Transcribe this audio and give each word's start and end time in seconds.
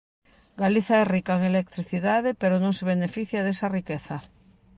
Galiza 0.61 0.95
é 1.03 1.05
rica 1.15 1.33
en 1.37 1.43
electricidade 1.51 2.29
pero 2.41 2.55
non 2.63 2.73
se 2.77 2.87
beneficia 2.93 3.45
desa 3.47 3.71
riqueza. 3.77 4.17